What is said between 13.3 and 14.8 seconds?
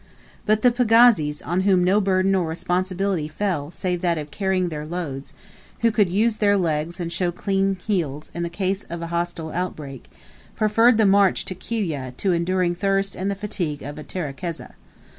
fatigue of a terekeza.